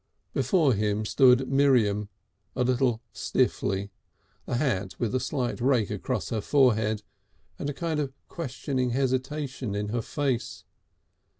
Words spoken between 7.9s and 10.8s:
of questioning hesitation in her face.